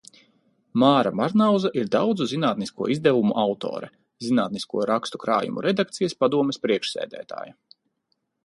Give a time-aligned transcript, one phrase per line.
[0.83, 3.91] Māra Marnauza ir daudzu zinātnisko izdevumu autore,
[4.29, 7.57] zinātnisko rakstu krājumu redakcijas padomes priekšsēdētāja.